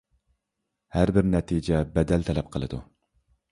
ھەربىر 0.95 1.29
نەتىجە 1.35 1.83
بەدەل 1.99 2.27
تەلەپ 2.33 2.53
قىلىدۇ. 2.59 2.83